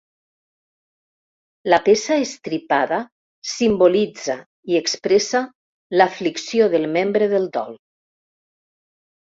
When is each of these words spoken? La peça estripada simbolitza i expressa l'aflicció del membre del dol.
La 1.73 1.79
peça 1.89 2.17
estripada 2.23 2.99
simbolitza 3.51 4.37
i 4.73 4.81
expressa 4.81 5.45
l'aflicció 6.01 6.73
del 6.75 6.91
membre 6.99 7.31
del 7.37 7.49
dol. 7.61 7.81